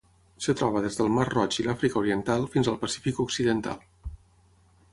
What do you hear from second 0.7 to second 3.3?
des del Mar Roig i l'Àfrica Oriental fins al Pacífic